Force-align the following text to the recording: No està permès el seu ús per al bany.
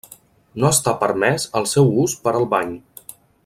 No 0.63 0.71
està 0.75 0.93
permès 1.03 1.45
el 1.61 1.69
seu 1.75 1.93
ús 2.05 2.19
per 2.25 2.37
al 2.41 2.49
bany. 2.55 2.73